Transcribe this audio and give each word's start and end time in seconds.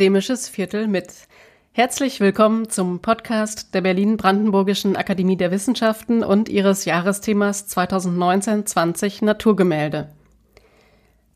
Akademisches 0.00 0.48
Viertel 0.48 0.88
mit. 0.88 1.12
Herzlich 1.72 2.20
willkommen 2.20 2.70
zum 2.70 3.00
Podcast 3.00 3.74
der 3.74 3.82
Berlin-Brandenburgischen 3.82 4.96
Akademie 4.96 5.36
der 5.36 5.50
Wissenschaften 5.50 6.24
und 6.24 6.48
ihres 6.48 6.86
Jahresthemas 6.86 7.68
2019-20 7.68 9.22
Naturgemälde. 9.22 10.08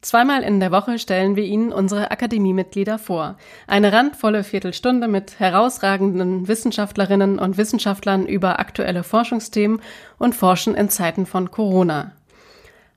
Zweimal 0.00 0.42
in 0.42 0.60
der 0.60 0.72
Woche 0.72 0.98
stellen 0.98 1.36
wir 1.36 1.44
Ihnen 1.44 1.74
unsere 1.74 2.10
Akademiemitglieder 2.10 2.98
vor. 2.98 3.36
Eine 3.66 3.92
randvolle 3.92 4.42
Viertelstunde 4.44 5.08
mit 5.08 5.38
herausragenden 5.38 6.48
Wissenschaftlerinnen 6.48 7.38
und 7.38 7.58
Wissenschaftlern 7.58 8.24
über 8.24 8.60
aktuelle 8.60 9.02
Forschungsthemen 9.02 9.82
und 10.18 10.34
Forschen 10.34 10.74
in 10.74 10.88
Zeiten 10.88 11.26
von 11.26 11.50
Corona. 11.50 12.12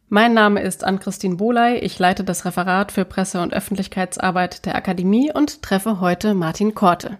Mein 0.09 0.33
Name 0.33 0.61
ist 0.61 0.85
Ann-Christine 0.85 1.35
Boley. 1.35 1.79
Ich 1.79 1.99
leite 1.99 2.23
das 2.23 2.45
Referat 2.45 2.93
für 2.93 3.03
Presse- 3.03 3.41
und 3.41 3.53
Öffentlichkeitsarbeit 3.53 4.65
der 4.65 4.75
Akademie 4.75 5.33
und 5.33 5.61
treffe 5.61 5.99
heute 5.99 6.33
Martin 6.33 6.73
Korte. 6.73 7.17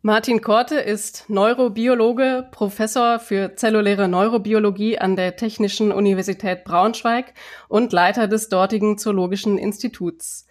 Martin 0.00 0.42
Korte 0.42 0.76
ist 0.76 1.24
Neurobiologe, 1.26 2.46
Professor 2.52 3.18
für 3.18 3.56
zelluläre 3.56 4.06
Neurobiologie 4.06 5.00
an 5.00 5.16
der 5.16 5.34
Technischen 5.34 5.90
Universität 5.90 6.62
Braunschweig 6.62 7.34
und 7.66 7.92
Leiter 7.92 8.28
des 8.28 8.48
dortigen 8.48 8.96
Zoologischen 8.96 9.58
Instituts. 9.58 10.46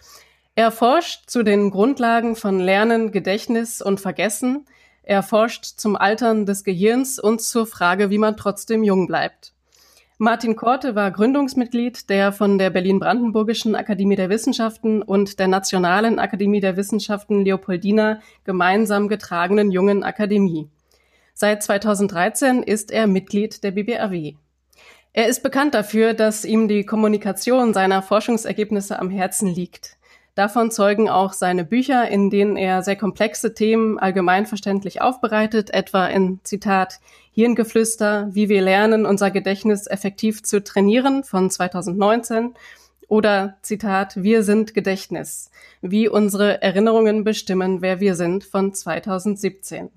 Er 0.54 0.70
forscht 0.70 1.30
zu 1.30 1.44
den 1.44 1.72
Grundlagen 1.72 2.36
von 2.36 2.60
Lernen, 2.60 3.14
Gedächtnis 3.14 3.82
und 3.82 4.02
Vergessen. 4.02 4.66
Er 5.02 5.24
forscht 5.24 5.64
zum 5.64 5.96
Altern 5.96 6.46
des 6.46 6.66
Gehirns 6.66 7.20
und 7.20 7.42
zur 7.42 7.66
Frage, 7.66 8.10
wie 8.10 8.18
man 8.18 8.36
trotzdem 8.36 8.84
jung 8.84 9.08
bleibt. 9.08 9.55
Martin 10.18 10.56
Korte 10.56 10.96
war 10.96 11.12
Gründungsmitglied 11.12 12.10
der 12.10 12.32
von 12.32 12.58
der 12.58 12.70
Berlin-Brandenburgischen 12.70 13.76
Akademie 13.76 14.16
der 14.16 14.30
Wissenschaften 14.30 15.02
und 15.02 15.40
der 15.40 15.50
Nationalen 15.50 16.20
Akademie 16.20 16.62
der 16.62 16.78
Wissenschaften 16.78 17.44
Leopoldina 17.44 18.22
gemeinsam 18.46 19.10
getragenen 19.10 19.72
Jungen 19.72 20.04
Akademie. 20.04 20.70
Seit 21.34 21.64
2013 21.64 22.64
ist 22.64 22.92
er 22.92 23.08
Mitglied 23.08 23.62
der 23.66 23.72
BBAW. 23.72 24.36
Er 25.12 25.28
ist 25.28 25.44
bekannt 25.44 25.74
dafür, 25.74 26.14
dass 26.14 26.46
ihm 26.46 26.70
die 26.70 26.86
Kommunikation 26.86 27.74
seiner 27.74 28.02
Forschungsergebnisse 28.02 28.98
am 28.98 29.10
Herzen 29.10 29.50
liegt. 29.50 29.98
Davon 30.36 30.70
zeugen 30.70 31.08
auch 31.08 31.32
seine 31.32 31.64
Bücher, 31.64 32.10
in 32.10 32.30
denen 32.30 32.58
er 32.58 32.84
sehr 32.84 32.98
komplexe 32.98 33.54
Themen 33.54 33.98
allgemeinverständlich 33.98 35.02
aufbereitet, 35.02 35.74
etwa 35.74 36.08
in 36.08 36.42
Zitat 36.44 37.00
Hirngeflüster, 37.32 38.28
wie 38.32 38.50
wir 38.50 38.62
lernen, 38.62 39.06
unser 39.06 39.32
Gedächtnis 39.32 39.88
effektiv 39.88 40.44
zu 40.44 40.62
trainieren 40.62 41.24
von 41.24 41.50
2019 41.50 42.54
oder 43.08 43.56
Zitat 43.62 44.22
Wir 44.22 44.44
sind 44.44 44.74
Gedächtnis, 44.74 45.52
wie 45.82 46.10
unsere 46.10 46.62
Erinnerungen 46.62 47.24
bestimmen, 47.24 47.82
wer 47.82 48.02
wir 48.02 48.16
sind 48.16 48.44
von 48.44 48.74
2017. 48.74 49.90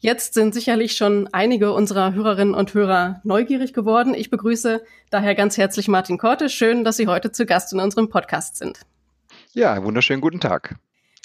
Jetzt 0.00 0.34
sind 0.34 0.52
sicherlich 0.52 0.92
schon 0.92 1.26
einige 1.32 1.72
unserer 1.72 2.12
Hörerinnen 2.12 2.54
und 2.54 2.74
Hörer 2.74 3.20
neugierig 3.24 3.72
geworden. 3.72 4.12
Ich 4.12 4.28
begrüße 4.28 4.82
daher 5.08 5.34
ganz 5.34 5.56
herzlich 5.56 5.88
Martin 5.88 6.18
Korte. 6.18 6.50
Schön, 6.50 6.84
dass 6.84 6.98
Sie 6.98 7.06
heute 7.06 7.32
zu 7.32 7.46
Gast 7.46 7.72
in 7.72 7.80
unserem 7.80 8.10
Podcast 8.10 8.56
sind. 8.56 8.80
Ja, 9.52 9.82
wunderschönen 9.82 10.20
guten 10.20 10.40
Tag. 10.40 10.76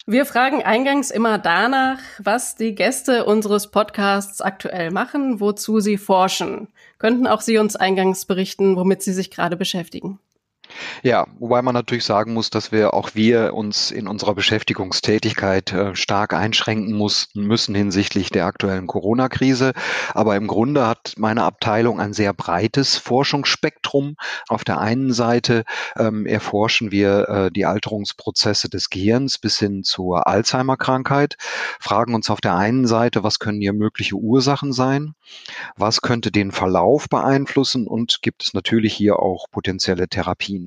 Wir 0.07 0.25
fragen 0.25 0.63
eingangs 0.63 1.09
immer 1.09 1.37
danach, 1.37 1.99
was 2.19 2.55
die 2.55 2.75
Gäste 2.75 3.25
unseres 3.25 3.71
Podcasts 3.71 4.41
aktuell 4.41 4.91
machen, 4.91 5.39
wozu 5.39 5.79
sie 5.79 5.97
forschen. 5.97 6.67
Könnten 6.99 7.27
auch 7.27 7.41
Sie 7.41 7.57
uns 7.57 7.75
eingangs 7.75 8.25
berichten, 8.25 8.75
womit 8.75 9.01
Sie 9.01 9.13
sich 9.13 9.31
gerade 9.31 9.57
beschäftigen? 9.57 10.19
Ja, 11.03 11.27
wobei 11.39 11.61
man 11.61 11.73
natürlich 11.73 12.05
sagen 12.05 12.33
muss, 12.33 12.49
dass 12.49 12.71
wir 12.71 12.93
auch 12.93 13.11
wir 13.13 13.53
uns 13.53 13.91
in 13.91 14.07
unserer 14.07 14.35
Beschäftigungstätigkeit 14.35 15.71
äh, 15.71 15.95
stark 15.95 16.33
einschränken 16.33 16.93
mussten, 16.93 17.45
müssen 17.45 17.75
hinsichtlich 17.75 18.29
der 18.29 18.45
aktuellen 18.45 18.87
Corona-Krise. 18.87 19.73
Aber 20.13 20.35
im 20.35 20.47
Grunde 20.47 20.87
hat 20.87 21.13
meine 21.17 21.43
Abteilung 21.43 21.99
ein 21.99 22.13
sehr 22.13 22.33
breites 22.33 22.97
Forschungsspektrum. 22.97 24.15
Auf 24.47 24.63
der 24.63 24.79
einen 24.79 25.13
Seite 25.13 25.63
ähm, 25.97 26.25
erforschen 26.25 26.91
wir 26.91 27.29
äh, 27.29 27.51
die 27.51 27.65
Alterungsprozesse 27.65 28.69
des 28.69 28.89
Gehirns 28.89 29.37
bis 29.37 29.59
hin 29.59 29.83
zur 29.83 30.27
Alzheimer-Krankheit, 30.27 31.35
fragen 31.79 32.15
uns 32.15 32.29
auf 32.29 32.41
der 32.41 32.55
einen 32.55 32.87
Seite, 32.87 33.23
was 33.23 33.39
können 33.39 33.61
hier 33.61 33.73
mögliche 33.73 34.15
Ursachen 34.15 34.73
sein, 34.73 35.13
was 35.75 36.01
könnte 36.01 36.31
den 36.31 36.51
Verlauf 36.51 37.07
beeinflussen 37.09 37.87
und 37.87 38.21
gibt 38.21 38.43
es 38.43 38.53
natürlich 38.53 38.93
hier 38.93 39.19
auch 39.19 39.49
potenzielle 39.51 40.07
Therapien. 40.07 40.64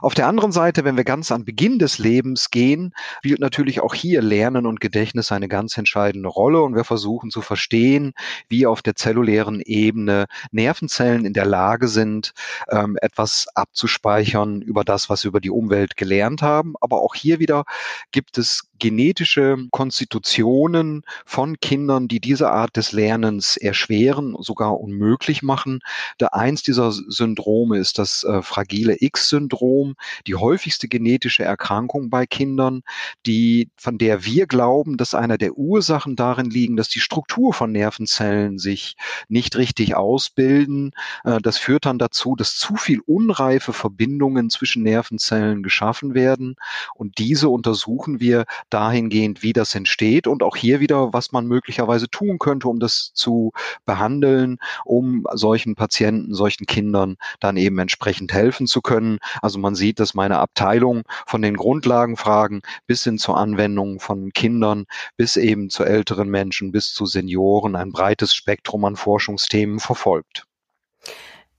Auf 0.00 0.14
der 0.14 0.26
anderen 0.26 0.52
Seite, 0.52 0.84
wenn 0.84 0.96
wir 0.96 1.04
ganz 1.04 1.32
an 1.32 1.44
Beginn 1.44 1.78
des 1.78 1.98
Lebens 1.98 2.50
gehen, 2.50 2.94
spielt 3.18 3.40
natürlich 3.40 3.80
auch 3.80 3.94
hier 3.94 4.22
Lernen 4.22 4.66
und 4.66 4.80
Gedächtnis 4.80 5.32
eine 5.32 5.48
ganz 5.48 5.76
entscheidende 5.76 6.28
Rolle 6.28 6.62
und 6.62 6.74
wir 6.74 6.84
versuchen 6.84 7.30
zu 7.30 7.42
verstehen, 7.42 8.12
wie 8.48 8.66
auf 8.66 8.82
der 8.82 8.94
zellulären 8.94 9.60
Ebene 9.60 10.26
Nervenzellen 10.50 11.24
in 11.24 11.32
der 11.32 11.46
Lage 11.46 11.88
sind, 11.88 12.34
ähm, 12.70 12.96
etwas 13.00 13.46
abzuspeichern 13.54 14.62
über 14.62 14.84
das, 14.84 15.08
was 15.08 15.22
sie 15.22 15.28
über 15.28 15.40
die 15.40 15.50
Umwelt 15.50 15.96
gelernt 15.96 16.42
haben. 16.42 16.74
Aber 16.80 17.00
auch 17.02 17.14
hier 17.14 17.38
wieder 17.38 17.64
gibt 18.12 18.38
es 18.38 18.68
genetische 18.78 19.56
Konstitutionen 19.70 21.02
von 21.24 21.58
Kindern, 21.60 22.08
die 22.08 22.20
diese 22.20 22.50
Art 22.50 22.76
des 22.76 22.92
Lernens 22.92 23.56
erschweren, 23.56 24.36
sogar 24.40 24.80
unmöglich 24.80 25.42
machen. 25.42 25.80
Der 26.20 26.34
eins 26.34 26.62
dieser 26.62 26.92
Syndrome 26.92 27.78
ist 27.78 27.98
das 27.98 28.24
äh, 28.24 28.42
fragile 28.42 28.96
X-Syndrom, 29.00 29.94
die 30.26 30.34
häufigste 30.34 30.88
genetische 30.88 31.44
Erkrankung 31.44 32.10
bei 32.10 32.26
Kindern, 32.26 32.82
die, 33.26 33.70
von 33.76 33.98
der 33.98 34.24
wir 34.24 34.46
glauben, 34.46 34.96
dass 34.96 35.14
einer 35.14 35.38
der 35.38 35.56
Ursachen 35.56 36.16
darin 36.16 36.50
liegen, 36.50 36.76
dass 36.76 36.88
die 36.88 37.00
Struktur 37.00 37.52
von 37.52 37.72
Nervenzellen 37.72 38.58
sich 38.58 38.96
nicht 39.28 39.56
richtig 39.56 39.94
ausbilden. 39.96 40.92
Äh, 41.24 41.40
das 41.40 41.58
führt 41.58 41.86
dann 41.86 41.98
dazu, 41.98 42.36
dass 42.36 42.56
zu 42.56 42.76
viel 42.76 43.00
unreife 43.00 43.72
Verbindungen 43.72 44.50
zwischen 44.50 44.82
Nervenzellen 44.82 45.62
geschaffen 45.62 46.14
werden. 46.14 46.56
Und 46.94 47.18
diese 47.18 47.48
untersuchen 47.48 48.20
wir 48.20 48.44
dahingehend, 48.70 49.42
wie 49.42 49.52
das 49.52 49.74
entsteht 49.74 50.26
und 50.26 50.42
auch 50.42 50.56
hier 50.56 50.80
wieder, 50.80 51.12
was 51.12 51.32
man 51.32 51.46
möglicherweise 51.46 52.08
tun 52.08 52.38
könnte, 52.38 52.68
um 52.68 52.80
das 52.80 53.12
zu 53.14 53.52
behandeln, 53.84 54.58
um 54.84 55.26
solchen 55.32 55.74
Patienten, 55.74 56.34
solchen 56.34 56.66
Kindern 56.66 57.16
dann 57.40 57.56
eben 57.56 57.78
entsprechend 57.78 58.32
helfen 58.32 58.66
zu 58.66 58.80
können. 58.80 59.18
Also 59.42 59.58
man 59.58 59.74
sieht, 59.74 60.00
dass 60.00 60.14
meine 60.14 60.38
Abteilung 60.38 61.02
von 61.26 61.42
den 61.42 61.56
Grundlagenfragen 61.56 62.62
bis 62.86 63.04
hin 63.04 63.18
zur 63.18 63.36
Anwendung 63.36 64.00
von 64.00 64.32
Kindern, 64.32 64.86
bis 65.16 65.36
eben 65.36 65.70
zu 65.70 65.84
älteren 65.84 66.28
Menschen, 66.28 66.72
bis 66.72 66.92
zu 66.92 67.06
Senioren 67.06 67.76
ein 67.76 67.92
breites 67.92 68.34
Spektrum 68.34 68.84
an 68.84 68.96
Forschungsthemen 68.96 69.78
verfolgt. 69.78 70.44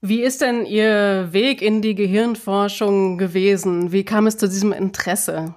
Wie 0.00 0.22
ist 0.22 0.42
denn 0.42 0.64
Ihr 0.64 1.32
Weg 1.32 1.60
in 1.60 1.82
die 1.82 1.96
Gehirnforschung 1.96 3.18
gewesen? 3.18 3.90
Wie 3.90 4.04
kam 4.04 4.28
es 4.28 4.36
zu 4.36 4.48
diesem 4.48 4.72
Interesse? 4.72 5.54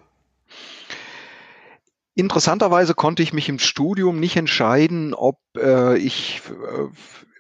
Interessanterweise 2.14 2.94
konnte 2.94 3.24
ich 3.24 3.34
mich 3.34 3.48
im 3.48 3.60
Studium 3.60 4.20
nicht 4.20 4.36
entscheiden, 4.36 5.14
ob 5.14 5.40
äh, 5.58 5.98
ich 5.98 6.42
äh, 6.50 6.88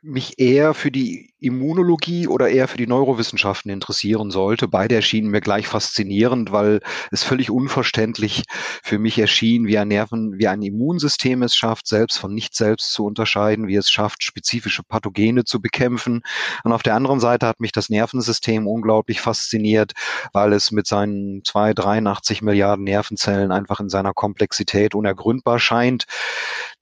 mich 0.03 0.39
eher 0.39 0.73
für 0.73 0.89
die 0.89 1.31
Immunologie 1.39 2.27
oder 2.27 2.49
eher 2.49 2.67
für 2.67 2.77
die 2.77 2.87
Neurowissenschaften 2.87 3.71
interessieren 3.71 4.31
sollte. 4.31 4.67
Beide 4.67 4.95
erschienen 4.95 5.29
mir 5.29 5.41
gleich 5.41 5.67
faszinierend, 5.67 6.51
weil 6.51 6.81
es 7.11 7.23
völlig 7.23 7.51
unverständlich 7.51 8.43
für 8.83 8.97
mich 8.97 9.19
erschien, 9.19 9.67
wie 9.67 9.77
ein 9.77 9.87
Nerven, 9.87 10.39
wie 10.39 10.47
ein 10.47 10.61
Immunsystem 10.61 11.43
es 11.43 11.55
schafft, 11.55 11.87
selbst 11.87 12.17
von 12.17 12.33
nicht 12.33 12.55
selbst 12.55 12.91
zu 12.93 13.05
unterscheiden, 13.05 13.67
wie 13.67 13.75
es 13.75 13.91
schafft, 13.91 14.23
spezifische 14.23 14.83
Pathogene 14.83 15.45
zu 15.45 15.61
bekämpfen. 15.61 16.21
Und 16.63 16.71
auf 16.71 16.83
der 16.83 16.95
anderen 16.95 17.19
Seite 17.19 17.45
hat 17.47 17.59
mich 17.59 17.71
das 17.71 17.89
Nervensystem 17.89 18.67
unglaublich 18.67 19.21
fasziniert, 19.21 19.93
weil 20.33 20.53
es 20.53 20.71
mit 20.71 20.87
seinen 20.87 21.43
zwei, 21.43 21.73
83 21.73 22.41
Milliarden 22.41 22.85
Nervenzellen 22.85 23.51
einfach 23.51 23.79
in 23.79 23.89
seiner 23.89 24.13
Komplexität 24.13 24.95
unergründbar 24.95 25.59
scheint. 25.59 26.05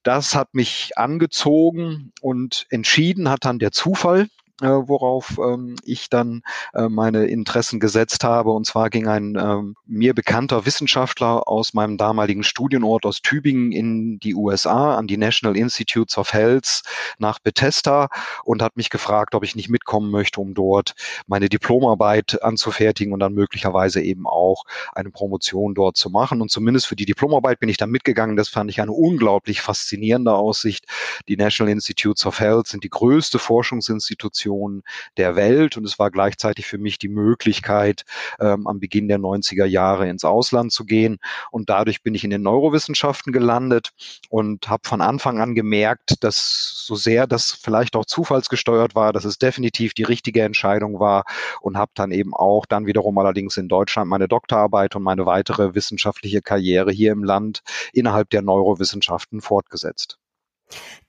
Das 0.04 0.36
hat 0.36 0.54
mich 0.54 0.92
angezogen 0.98 2.13
und 2.22 2.66
entschieden 2.69 3.30
hat 3.30 3.46
dann 3.46 3.60
der 3.60 3.72
Zufall 3.72 4.30
äh, 4.62 4.68
worauf 4.68 5.38
ähm, 5.40 5.76
ich 5.84 6.10
dann 6.10 6.42
äh, 6.74 6.90
meine 6.90 7.26
Interessen 7.26 7.80
gesetzt 7.80 8.24
habe. 8.24 8.52
Und 8.52 8.66
zwar 8.66 8.90
ging 8.90 9.08
ein 9.08 9.38
ähm, 9.40 9.76
mir 9.86 10.14
bekannter 10.14 10.66
Wissenschaftler 10.66 11.48
aus 11.48 11.74
meinem 11.74 11.98
damaligen 11.98 12.44
Studienort 12.44 13.06
aus 13.06 13.22
Tübingen 13.22 13.72
in 13.72 14.20
die 14.20 14.36
USA 14.36 14.98
an 14.98 15.08
die 15.08 15.18
National 15.18 15.56
Institutes 15.56 16.18
of 16.18 16.34
Health 16.34 16.82
nach 17.20 17.40
Bethesda 17.40 18.10
und 18.44 18.62
hat 18.62 18.76
mich 18.76 18.90
gefragt, 18.90 19.34
ob 19.36 19.44
ich 19.44 19.56
nicht 19.56 19.70
mitkommen 19.70 20.12
möchte, 20.12 20.42
um 20.42 20.54
dort 20.54 20.94
meine 21.28 21.48
Diplomarbeit 21.48 22.42
anzufertigen 22.44 23.14
und 23.14 23.20
dann 23.20 23.34
möglicherweise 23.34 24.02
eben 24.02 24.28
auch 24.28 24.66
eine 24.94 25.10
Promotion 25.10 25.74
dort 25.74 25.96
zu 25.98 26.10
machen. 26.10 26.42
Und 26.42 26.52
zumindest 26.52 26.88
für 26.88 26.96
die 26.96 27.06
Diplomarbeit 27.06 27.60
bin 27.60 27.70
ich 27.70 27.78
dann 27.78 27.92
mitgegangen. 27.92 28.36
Das 28.36 28.50
fand 28.50 28.70
ich 28.70 28.82
eine 28.82 28.92
unglaublich 28.92 29.62
faszinierende 29.62 30.34
Aussicht. 30.34 30.86
Die 31.28 31.38
National 31.38 31.72
Institutes 31.72 32.26
of 32.26 32.40
Health 32.40 32.68
sind 32.68 32.84
die 32.84 32.90
größte 32.90 33.40
Forschungsinstitution 33.40 34.49
Institution 34.50 34.84
der 35.18 35.36
Welt. 35.36 35.78
Und 35.78 35.86
es 35.86 36.00
war 36.00 36.12
gleichzeitig 36.12 36.66
für 36.66 36.78
mich 36.78 36.98
die 36.98 37.10
Möglichkeit, 37.10 38.04
ähm, 38.40 38.68
am 38.68 38.80
Beginn 38.80 39.07
der 39.07 39.19
90er 39.19 39.66
Jahre 39.66 40.10
ins 40.10 40.25
Ausland 40.25 40.72
zu 40.72 40.86
gehen. 40.86 41.18
Und 41.51 41.69
dadurch 41.69 42.01
bin 42.04 42.16
ich 42.16 42.24
in 42.24 42.30
den 42.30 42.42
Neurowissenschaften 42.42 43.34
gelandet 43.34 43.92
und 44.30 44.69
habe 44.69 44.88
von 44.88 45.01
Anfang 45.01 45.40
an 45.40 45.56
gemerkt, 45.56 46.24
dass 46.24 46.86
so 46.86 46.96
sehr 46.96 47.28
das 47.28 47.51
vielleicht 47.51 47.96
auch 47.96 48.06
zufallsgesteuert 48.06 48.96
war, 48.96 49.13
dass 49.13 49.25
es 49.25 49.38
definitiv 49.38 49.94
die 49.94 50.04
richtige 50.04 50.44
Entscheidung 50.44 51.00
war 51.00 51.24
und 51.62 51.78
habe 51.78 51.92
dann 51.95 52.12
eben 52.12 52.34
auch 52.34 52.66
dann 52.66 52.86
wiederum 52.86 53.18
allerdings 53.18 53.57
in 53.57 53.68
Deutschland 53.68 54.10
meine 54.10 54.28
Doktorarbeit 54.28 54.95
und 54.95 55.04
meine 55.04 55.25
weitere 55.25 55.75
wissenschaftliche 55.75 56.42
Karriere 56.42 56.92
hier 56.92 57.12
im 57.12 57.24
Land 57.24 57.62
innerhalb 57.94 58.30
der 58.30 58.42
Neurowissenschaften 58.42 59.42
fortgesetzt. 59.42 60.18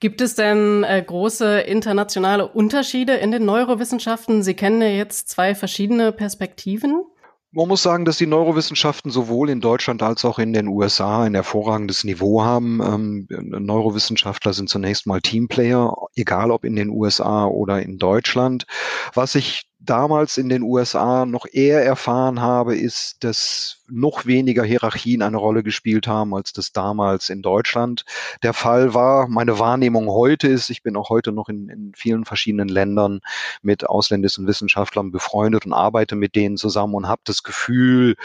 Gibt 0.00 0.20
es 0.20 0.34
denn 0.34 0.84
äh, 0.84 1.02
große 1.02 1.60
internationale 1.60 2.48
Unterschiede 2.48 3.14
in 3.14 3.30
den 3.30 3.44
Neurowissenschaften? 3.44 4.42
Sie 4.42 4.54
kennen 4.54 4.80
ja 4.80 4.88
jetzt 4.88 5.28
zwei 5.28 5.54
verschiedene 5.54 6.12
Perspektiven. 6.12 7.04
Man 7.52 7.66
muss 7.66 7.82
sagen, 7.82 8.04
dass 8.04 8.16
die 8.16 8.28
Neurowissenschaften 8.28 9.10
sowohl 9.10 9.50
in 9.50 9.60
Deutschland 9.60 10.04
als 10.04 10.24
auch 10.24 10.38
in 10.38 10.52
den 10.52 10.68
USA 10.68 11.24
ein 11.24 11.34
hervorragendes 11.34 12.04
Niveau 12.04 12.44
haben. 12.44 12.80
Ähm, 12.80 13.26
Neurowissenschaftler 13.28 14.52
sind 14.52 14.68
zunächst 14.68 15.06
mal 15.08 15.20
Teamplayer, 15.20 15.92
egal 16.14 16.52
ob 16.52 16.64
in 16.64 16.76
den 16.76 16.90
USA 16.90 17.46
oder 17.46 17.82
in 17.82 17.98
Deutschland. 17.98 18.66
Was 19.14 19.34
ich 19.34 19.69
damals 19.81 20.37
in 20.37 20.49
den 20.49 20.62
USA 20.62 21.25
noch 21.25 21.47
eher 21.50 21.85
erfahren 21.85 22.41
habe, 22.41 22.77
ist, 22.77 23.25
dass 23.25 23.82
noch 23.88 24.27
weniger 24.27 24.62
Hierarchien 24.62 25.23
eine 25.23 25.38
Rolle 25.38 25.62
gespielt 25.62 26.06
haben, 26.06 26.35
als 26.35 26.53
das 26.53 26.73
damals 26.73 27.29
in 27.29 27.43
Deutschland 27.43 28.05
der 28.43 28.53
Fall 28.53 28.94
war. 28.94 29.27
Meine 29.29 29.59
Wahrnehmung 29.59 30.09
heute 30.09 30.49
ist, 30.49 30.71
ich 30.71 30.82
bin 30.82 30.97
auch 30.97 31.09
heute 31.09 31.32
noch 31.32 31.49
in, 31.49 31.69
in 31.69 31.93
vielen 31.97 32.25
verschiedenen 32.25 32.69
Ländern 32.69 33.21
mit 33.62 33.88
ausländischen 33.88 34.47
Wissenschaftlern 34.47 35.11
befreundet 35.11 35.67
und 35.67 35.73
arbeite 35.73 36.15
mit 36.15 36.37
denen 36.37 36.56
zusammen 36.56 36.94
und 36.94 37.09
habe 37.09 37.23
das 37.25 37.43
Gefühl, 37.43 38.17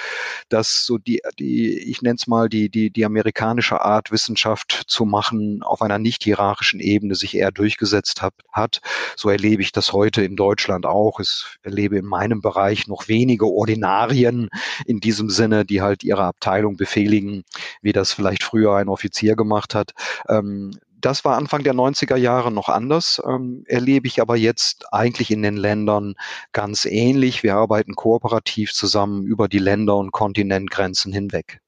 dass 0.50 0.86
so 0.86 0.98
die, 0.98 1.22
die 1.40 1.80
ich 1.80 2.02
nenne 2.02 2.16
es 2.16 2.28
mal, 2.28 2.50
die, 2.50 2.70
die, 2.70 2.92
die 2.92 3.06
amerikanische 3.06 3.82
Art, 3.82 4.12
Wissenschaft 4.12 4.84
zu 4.88 5.06
machen, 5.06 5.64
auf 5.64 5.82
einer 5.82 6.00
nicht 6.00 6.24
hierarchischen 6.24 6.80
Ebene 6.80 7.16
sich 7.16 7.36
eher 7.36 7.52
durchgesetzt 7.52 8.22
hat. 8.22 8.34
hat. 8.52 8.82
So 9.16 9.30
erlebe 9.30 9.62
ich 9.62 9.72
das 9.72 9.94
heute 9.94 10.24
in 10.24 10.36
Deutschland 10.36 10.86
auch. 10.86 11.20
Es 11.20 11.45
erlebe 11.62 11.98
in 11.98 12.06
meinem 12.06 12.42
Bereich 12.42 12.88
noch 12.88 13.08
wenige 13.08 13.48
Ordinarien 13.48 14.50
in 14.86 15.00
diesem 15.00 15.30
Sinne, 15.30 15.66
die 15.66 15.82
halt 15.82 16.04
ihre 16.04 16.24
Abteilung 16.24 16.78
befehligen, 16.78 17.44
wie 17.82 17.94
das 17.94 18.12
vielleicht 18.12 18.44
früher 18.44 18.76
ein 18.76 18.90
Offizier 18.90 19.36
gemacht 19.36 19.76
hat. 19.76 19.92
Ähm, 20.28 20.72
das 21.06 21.24
war 21.24 21.38
Anfang 21.38 21.64
der 21.64 21.76
90er 21.76 22.16
Jahre 22.16 22.52
noch 22.52 22.68
anders, 22.68 23.22
ähm, 23.24 23.64
erlebe 23.68 24.08
ich 24.08 24.22
aber 24.22 24.36
jetzt 24.36 24.86
eigentlich 24.92 25.30
in 25.30 25.44
den 25.44 25.56
Ländern 25.56 26.16
ganz 26.52 26.86
ähnlich. 26.86 27.44
Wir 27.44 27.56
arbeiten 27.56 27.94
kooperativ 27.94 28.74
zusammen 28.74 29.24
über 29.24 29.48
die 29.48 29.60
Länder- 29.60 29.98
und 29.98 30.12
Kontinentgrenzen 30.12 31.14
hinweg. 31.14 31.60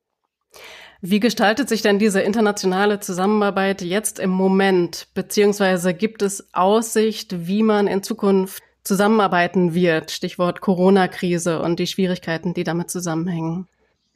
Wie 1.02 1.20
gestaltet 1.20 1.70
sich 1.70 1.84
denn 1.84 2.00
diese 2.00 2.22
internationale 2.22 3.00
Zusammenarbeit 3.00 3.84
jetzt 3.84 4.18
im 4.18 4.32
Moment? 4.32 5.10
Beziehungsweise 5.14 5.94
gibt 5.94 6.24
es 6.24 6.52
Aussicht, 6.54 7.48
wie 7.48 7.62
man 7.62 7.86
in 7.86 8.02
Zukunft 8.02 8.64
zusammenarbeiten 8.88 9.74
wird. 9.74 10.12
Stichwort 10.12 10.62
Corona-Krise 10.62 11.62
und 11.62 11.80
die 11.80 11.88
Schwierigkeiten, 11.88 12.54
die 12.54 12.64
damit 12.64 12.90
zusammenhängen. 12.90 13.68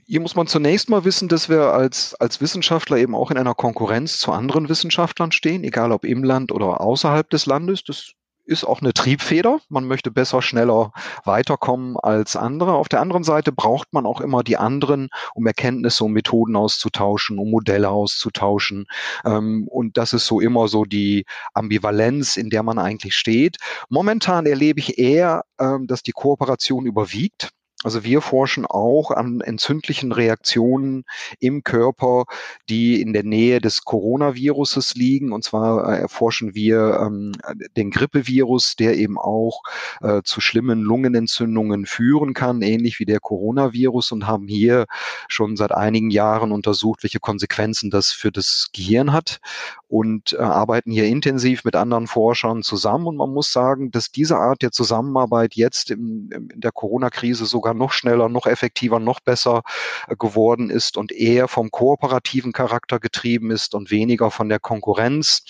Hier 0.07 0.19
muss 0.19 0.35
man 0.35 0.47
zunächst 0.47 0.89
mal 0.89 1.05
wissen, 1.05 1.29
dass 1.29 1.47
wir 1.47 1.73
als, 1.73 2.15
als 2.15 2.41
Wissenschaftler 2.41 2.97
eben 2.97 3.15
auch 3.15 3.31
in 3.31 3.37
einer 3.37 3.53
Konkurrenz 3.53 4.19
zu 4.19 4.31
anderen 4.31 4.67
Wissenschaftlern 4.67 5.31
stehen, 5.31 5.63
egal 5.63 5.91
ob 5.91 6.03
im 6.03 6.23
Land 6.23 6.51
oder 6.51 6.81
außerhalb 6.81 7.29
des 7.29 7.45
Landes. 7.45 7.83
Das 7.83 8.11
ist 8.51 8.65
auch 8.65 8.81
eine 8.81 8.93
Triebfeder. 8.93 9.59
Man 9.69 9.85
möchte 9.85 10.11
besser, 10.11 10.41
schneller 10.41 10.91
weiterkommen 11.23 11.97
als 11.97 12.35
andere. 12.35 12.73
Auf 12.73 12.89
der 12.89 12.99
anderen 12.99 13.23
Seite 13.23 13.51
braucht 13.51 13.93
man 13.93 14.05
auch 14.05 14.21
immer 14.21 14.43
die 14.43 14.57
anderen, 14.57 15.09
um 15.33 15.47
Erkenntnisse 15.47 16.03
und 16.03 16.11
Methoden 16.11 16.55
auszutauschen, 16.55 17.39
um 17.39 17.49
Modelle 17.49 17.89
auszutauschen. 17.89 18.85
Ähm, 19.25 19.67
und 19.69 19.97
das 19.97 20.13
ist 20.13 20.27
so 20.27 20.39
immer 20.39 20.67
so 20.67 20.83
die 20.83 21.25
Ambivalenz, 21.53 22.37
in 22.37 22.49
der 22.49 22.63
man 22.63 22.77
eigentlich 22.77 23.15
steht. 23.15 23.57
Momentan 23.89 24.45
erlebe 24.45 24.79
ich 24.79 24.99
eher, 24.99 25.43
ähm, 25.59 25.87
dass 25.87 26.03
die 26.03 26.11
Kooperation 26.11 26.85
überwiegt. 26.85 27.51
Also 27.83 28.03
wir 28.03 28.21
forschen 28.21 28.65
auch 28.65 29.09
an 29.09 29.41
entzündlichen 29.41 30.11
Reaktionen 30.11 31.03
im 31.39 31.63
Körper, 31.63 32.25
die 32.69 33.01
in 33.01 33.11
der 33.11 33.23
Nähe 33.23 33.59
des 33.59 33.83
Coronaviruses 33.83 34.93
liegen. 34.93 35.31
Und 35.31 35.43
zwar 35.43 35.89
äh, 35.89 35.99
erforschen 35.99 36.53
wir 36.53 36.99
ähm, 37.01 37.31
den 37.75 37.89
Grippevirus, 37.89 38.75
der 38.75 38.97
eben 38.97 39.17
auch 39.17 39.63
äh, 40.01 40.21
zu 40.23 40.41
schlimmen 40.41 40.81
Lungenentzündungen 40.81 41.87
führen 41.87 42.33
kann, 42.33 42.61
ähnlich 42.61 42.99
wie 42.99 43.05
der 43.05 43.19
Coronavirus 43.19 44.11
und 44.11 44.27
haben 44.27 44.47
hier 44.47 44.85
schon 45.27 45.55
seit 45.57 45.71
einigen 45.71 46.11
Jahren 46.11 46.51
untersucht, 46.51 47.01
welche 47.03 47.19
Konsequenzen 47.19 47.89
das 47.89 48.11
für 48.11 48.31
das 48.31 48.69
Gehirn 48.73 49.11
hat 49.11 49.39
und 49.87 50.33
äh, 50.33 50.37
arbeiten 50.37 50.91
hier 50.91 51.05
intensiv 51.05 51.63
mit 51.63 51.75
anderen 51.75 52.05
Forschern 52.07 52.61
zusammen. 52.61 53.07
Und 53.07 53.17
man 53.17 53.31
muss 53.31 53.51
sagen, 53.51 53.89
dass 53.91 54.11
diese 54.11 54.37
Art 54.37 54.61
der 54.61 54.71
Zusammenarbeit 54.71 55.55
jetzt 55.55 55.89
im, 55.89 56.29
in 56.31 56.61
der 56.61 56.71
Corona-Krise 56.71 57.45
sogar 57.45 57.70
sogar 57.71 57.73
noch 57.73 57.91
schneller, 57.91 58.29
noch 58.29 58.45
effektiver, 58.45 58.99
noch 58.99 59.19
besser 59.19 59.63
äh, 60.07 60.15
geworden 60.15 60.69
ist 60.69 60.97
und 60.97 61.11
eher 61.11 61.47
vom 61.47 61.71
kooperativen 61.71 62.51
Charakter 62.51 62.99
getrieben 62.99 63.51
ist 63.51 63.75
und 63.75 63.91
weniger 63.91 64.31
von 64.31 64.49
der 64.49 64.59
Konkurrenz. 64.59 65.43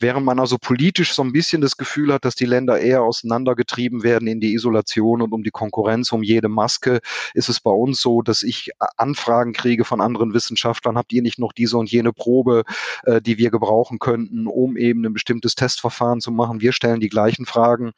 Während 0.00 0.26
man 0.26 0.38
also 0.38 0.58
politisch 0.58 1.14
so 1.14 1.22
ein 1.22 1.32
bisschen 1.32 1.60
das 1.60 1.76
Gefühl 1.76 2.12
hat, 2.12 2.24
dass 2.24 2.34
die 2.34 2.46
Länder 2.46 2.80
eher 2.80 3.02
auseinandergetrieben 3.02 4.02
werden 4.02 4.28
in 4.28 4.40
die 4.40 4.54
Isolation 4.54 5.22
und 5.22 5.32
um 5.32 5.42
die 5.42 5.50
Konkurrenz, 5.50 6.12
um 6.12 6.22
jede 6.22 6.48
Maske, 6.48 7.00
ist 7.34 7.48
es 7.48 7.60
bei 7.60 7.70
uns 7.70 8.00
so, 8.00 8.22
dass 8.22 8.42
ich 8.42 8.68
äh, 8.68 8.86
Anfragen 8.96 9.52
kriege 9.52 9.84
von 9.84 10.00
anderen 10.00 10.34
Wissenschaftlern, 10.34 10.96
habt 10.96 11.12
ihr 11.12 11.22
nicht 11.22 11.38
noch 11.38 11.52
diese 11.52 11.78
und 11.78 11.90
jene 11.90 12.12
Probe, 12.12 12.64
äh, 13.04 13.20
die 13.20 13.38
wir 13.38 13.50
gebrauchen 13.50 13.98
könnten, 13.98 14.46
um 14.46 14.76
eben 14.76 15.04
ein 15.04 15.12
bestimmtes 15.12 15.54
Testverfahren 15.54 16.20
zu 16.20 16.30
machen. 16.30 16.60
Wir 16.60 16.72
stellen 16.72 17.00
die 17.00 17.08
gleichen 17.08 17.46
Fragen 17.46 17.92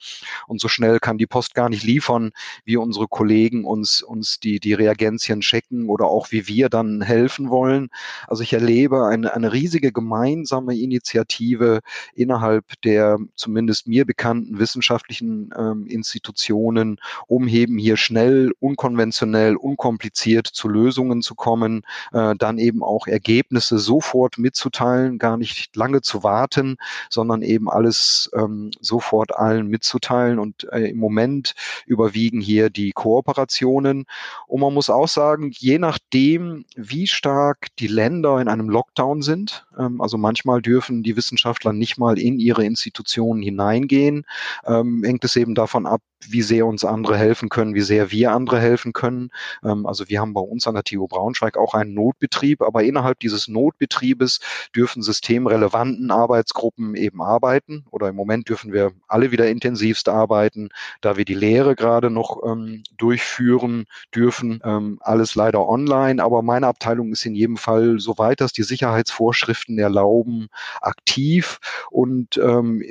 und 0.47 0.61
so 0.61 0.69
schnell 0.69 0.99
kann 1.01 1.19
die 1.19 1.27
Post 1.27 1.55
gar 1.55 1.69
nicht 1.69 1.83
liefern, 1.83 2.31
wie 2.65 2.77
unsere 2.77 3.09
Kollegen 3.09 3.56
Kollegen 3.57 3.65
uns, 3.65 4.03
uns 4.03 4.41
die, 4.41 4.61
die 4.61 4.75
Reagenzien 4.75 5.41
checken 5.41 5.89
oder 5.89 6.07
auch 6.07 6.31
wie 6.31 6.47
wir 6.49 6.69
dann 6.69 7.03
helfen 7.03 7.51
wollen. 7.51 7.89
Also 8.27 8.43
ich 8.43 8.53
erlebe 8.53 9.07
eine, 9.07 9.35
eine 9.35 9.53
riesige 9.53 9.93
gemeinsame 9.93 10.77
Initiative 10.77 11.81
innerhalb 12.15 12.65
der 12.83 13.19
zumindest 13.35 13.87
mir 13.87 14.05
bekannten 14.05 14.59
wissenschaftlichen 14.59 15.51
ähm, 15.57 15.87
Institutionen, 15.87 16.99
um 17.27 17.49
eben 17.49 17.79
hier 17.79 17.97
schnell, 17.97 18.53
unkonventionell, 18.61 19.57
unkompliziert 19.57 20.47
zu 20.47 20.69
Lösungen 20.69 21.23
zu 21.23 21.35
kommen, 21.35 21.83
äh, 22.13 22.35
dann 22.37 22.59
eben 22.59 22.83
auch 22.83 23.07
Ergebnisse 23.07 23.79
sofort 23.79 24.39
mitzuteilen, 24.39 25.19
gar 25.19 25.37
nicht 25.37 25.77
lange 25.77 26.03
zu 26.03 26.23
warten, 26.23 26.77
sondern 27.11 27.43
eben 27.43 27.71
alles 27.71 28.31
ähm, 28.35 28.71
sofort 28.81 29.37
allen 29.37 29.69
mitzuteilen. 29.69 30.39
Und 30.39 30.67
äh, 30.73 30.91
im 30.91 30.99
Moment 30.99 31.55
überwiegen 31.87 32.41
hier 32.41 32.71
die 32.71 32.93
Kooperationen 32.93 33.46
Situationen. 33.47 34.07
Und 34.47 34.61
man 34.61 34.75
muss 34.75 34.91
auch 34.91 35.09
sagen, 35.09 35.51
je 35.55 35.79
nachdem, 35.79 36.65
wie 36.75 37.07
stark 37.07 37.69
die 37.79 37.87
Länder 37.87 38.41
in 38.41 38.49
einem 38.49 38.69
Lockdown 38.69 39.23
sind, 39.23 39.67
ähm, 39.79 40.01
also 40.01 40.19
manchmal 40.19 40.63
dürfen 40.63 41.03
die 41.03 41.17
Wissenschaftler 41.17 41.73
nicht 41.73 41.99
mal 41.99 42.19
in 42.19 42.39
ihre 42.39 42.65
Institutionen 42.65 43.43
hineingehen, 43.43 44.25
ähm, 44.67 45.03
hängt 45.05 45.25
es 45.25 45.37
eben 45.37 45.55
davon 45.55 45.87
ab, 45.87 46.03
wie 46.29 46.43
sehr 46.43 46.67
uns 46.67 46.85
andere 46.85 47.17
helfen 47.17 47.49
können, 47.49 47.75
wie 47.75 47.83
sehr 47.83 48.11
wir 48.11 48.33
andere 48.33 48.61
helfen 48.61 48.93
können. 48.93 49.31
Ähm, 49.65 49.87
also 49.87 50.09
wir 50.09 50.21
haben 50.21 50.35
bei 50.35 50.41
uns 50.41 50.67
an 50.67 50.75
der 50.75 50.85
TU 50.85 51.07
Braunschweig 51.07 51.57
auch 51.57 51.75
einen 51.75 51.95
Notbetrieb, 51.95 52.63
aber 52.63 52.83
innerhalb 52.83 53.21
dieses 53.21 53.49
Notbetriebes 53.49 54.41
dürfen 54.75 55.03
systemrelevanten 55.03 56.11
Arbeitsgruppen 56.11 56.95
eben 56.97 57.23
arbeiten 57.23 57.85
oder 57.91 58.09
im 58.09 58.17
Moment 58.17 58.49
dürfen 58.49 58.73
wir 58.73 58.93
alle 59.09 59.31
wieder 59.31 59.49
intensivst 59.49 60.09
arbeiten, 60.09 60.71
da 61.01 61.17
wir 61.17 61.25
die 61.25 61.35
Lehre 61.35 61.77
gerade 61.77 62.11
noch 62.11 62.43
ähm, 62.45 62.83
durchführen 62.97 63.36
dürfen. 64.15 64.61
Ähm, 64.65 64.99
alles 65.01 65.35
leider 65.35 65.69
online, 65.69 66.23
aber 66.23 66.43
meine 66.43 66.67
Abteilung 66.67 67.13
ist 67.13 67.27
in 67.27 67.35
jedem 67.35 67.57
Fall, 67.57 67.99
soweit 67.99 68.41
das 68.41 68.53
die 68.53 68.63
Sicherheitsvorschriften 68.63 69.79
erlauben, 69.79 70.49
aktiv 70.81 71.59
und 71.91 72.37
ähm, 72.39 72.83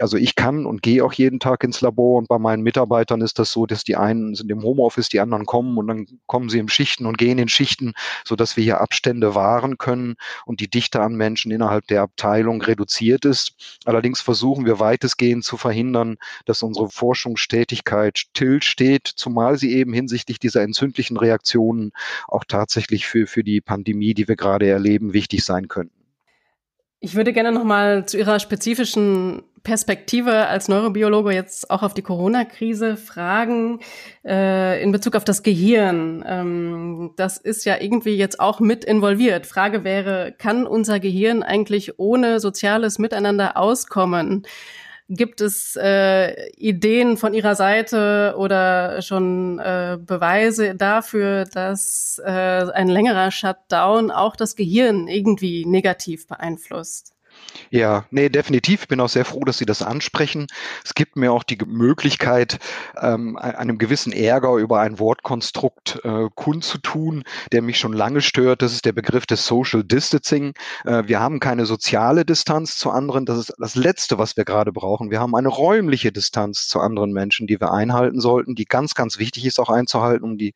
also 0.00 0.16
ich 0.16 0.34
kann 0.34 0.66
und 0.66 0.82
gehe 0.82 1.04
auch 1.04 1.12
jeden 1.12 1.40
Tag 1.40 1.64
ins 1.64 1.80
Labor 1.80 2.18
und 2.18 2.28
bei 2.28 2.38
meinen 2.38 2.62
Mitarbeitern 2.62 3.20
ist 3.20 3.38
das 3.38 3.52
so, 3.52 3.66
dass 3.66 3.84
die 3.84 3.96
einen 3.96 4.34
sind 4.34 4.50
im 4.50 4.62
Homeoffice, 4.62 5.08
die 5.08 5.20
anderen 5.20 5.46
kommen 5.46 5.76
und 5.78 5.86
dann 5.86 6.06
kommen 6.26 6.48
sie 6.48 6.58
in 6.58 6.68
Schichten 6.68 7.06
und 7.06 7.18
gehen 7.18 7.38
in 7.38 7.48
Schichten, 7.48 7.92
so 8.24 8.36
dass 8.36 8.56
wir 8.56 8.64
hier 8.64 8.80
Abstände 8.80 9.34
wahren 9.34 9.78
können 9.78 10.14
und 10.46 10.60
die 10.60 10.68
Dichte 10.68 11.00
an 11.00 11.14
Menschen 11.14 11.50
innerhalb 11.50 11.86
der 11.86 12.02
Abteilung 12.02 12.62
reduziert 12.62 13.24
ist. 13.24 13.78
Allerdings 13.84 14.20
versuchen 14.20 14.66
wir 14.66 14.80
weitestgehend 14.80 15.44
zu 15.44 15.56
verhindern, 15.56 16.16
dass 16.44 16.62
unsere 16.62 16.90
Forschungstätigkeit 16.90 18.18
stillsteht, 18.18 19.06
zumal 19.06 19.58
sie 19.58 19.72
eben 19.72 19.92
hinsichtlich 19.92 20.38
dieser 20.38 20.62
entzündlichen 20.62 21.16
Reaktionen 21.16 21.92
auch 22.28 22.44
tatsächlich 22.46 23.06
für, 23.06 23.26
für 23.26 23.44
die 23.44 23.60
Pandemie, 23.60 24.14
die 24.14 24.28
wir 24.28 24.36
gerade 24.36 24.68
erleben, 24.68 25.12
wichtig 25.12 25.44
sein 25.44 25.68
könnten. 25.68 26.03
Ich 27.04 27.14
würde 27.14 27.34
gerne 27.34 27.52
noch 27.52 27.64
mal 27.64 28.06
zu 28.06 28.16
Ihrer 28.16 28.40
spezifischen 28.40 29.42
Perspektive 29.62 30.46
als 30.46 30.68
Neurobiologe 30.68 31.34
jetzt 31.34 31.70
auch 31.70 31.82
auf 31.82 31.92
die 31.92 32.00
Corona-Krise 32.00 32.96
fragen 32.96 33.80
äh, 34.24 34.82
in 34.82 34.90
Bezug 34.90 35.14
auf 35.14 35.24
das 35.24 35.42
Gehirn. 35.42 36.24
Ähm, 36.26 37.10
das 37.16 37.36
ist 37.36 37.66
ja 37.66 37.78
irgendwie 37.78 38.16
jetzt 38.16 38.40
auch 38.40 38.58
mit 38.58 38.86
involviert. 38.86 39.44
Frage 39.44 39.84
wäre, 39.84 40.32
kann 40.38 40.66
unser 40.66 40.98
Gehirn 40.98 41.42
eigentlich 41.42 41.98
ohne 41.98 42.40
soziales 42.40 42.98
Miteinander 42.98 43.58
auskommen? 43.58 44.46
Gibt 45.16 45.40
es 45.40 45.76
äh, 45.76 46.50
Ideen 46.56 47.16
von 47.16 47.34
Ihrer 47.34 47.54
Seite 47.54 48.34
oder 48.36 49.00
schon 49.02 49.58
äh, 49.58 49.96
Beweise 50.00 50.74
dafür, 50.74 51.44
dass 51.44 52.20
äh, 52.24 52.30
ein 52.30 52.88
längerer 52.88 53.30
Shutdown 53.30 54.10
auch 54.10 54.34
das 54.34 54.56
Gehirn 54.56 55.06
irgendwie 55.06 55.66
negativ 55.66 56.26
beeinflusst? 56.26 57.13
Ja, 57.70 58.04
nee, 58.10 58.28
definitiv. 58.28 58.82
Ich 58.82 58.88
bin 58.88 59.00
auch 59.00 59.08
sehr 59.08 59.24
froh, 59.24 59.44
dass 59.44 59.58
Sie 59.58 59.66
das 59.66 59.82
ansprechen. 59.82 60.46
Es 60.84 60.94
gibt 60.94 61.16
mir 61.16 61.32
auch 61.32 61.42
die 61.42 61.58
Möglichkeit, 61.66 62.58
ähm, 63.00 63.36
einem 63.36 63.78
gewissen 63.78 64.12
Ärger 64.12 64.56
über 64.56 64.80
ein 64.80 64.98
Wortkonstrukt 64.98 66.00
äh, 66.04 66.28
kundzutun, 66.34 67.24
der 67.52 67.62
mich 67.62 67.78
schon 67.78 67.92
lange 67.92 68.20
stört. 68.20 68.62
Das 68.62 68.72
ist 68.72 68.84
der 68.84 68.92
Begriff 68.92 69.26
des 69.26 69.46
Social 69.46 69.82
Distancing. 69.82 70.54
Äh, 70.84 71.04
wir 71.06 71.20
haben 71.20 71.40
keine 71.40 71.66
soziale 71.66 72.24
Distanz 72.24 72.78
zu 72.78 72.90
anderen. 72.90 73.26
Das 73.26 73.38
ist 73.38 73.52
das 73.58 73.74
Letzte, 73.74 74.18
was 74.18 74.36
wir 74.36 74.44
gerade 74.44 74.72
brauchen. 74.72 75.10
Wir 75.10 75.20
haben 75.20 75.34
eine 75.34 75.48
räumliche 75.48 76.12
Distanz 76.12 76.68
zu 76.68 76.80
anderen 76.80 77.12
Menschen, 77.12 77.46
die 77.46 77.60
wir 77.60 77.72
einhalten 77.72 78.20
sollten, 78.20 78.54
die 78.54 78.66
ganz, 78.66 78.94
ganz 78.94 79.18
wichtig 79.18 79.46
ist 79.46 79.58
auch 79.58 79.70
einzuhalten, 79.70 80.24
um 80.24 80.38
die 80.38 80.54